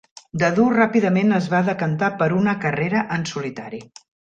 Dadoo 0.43 0.63
ràpidament 0.75 1.37
es 1.39 1.51
va 1.53 1.61
decantar 1.69 2.13
per 2.25 2.33
una 2.41 2.59
carrera 2.67 3.09
en 3.19 3.33
solitari. 3.37 3.89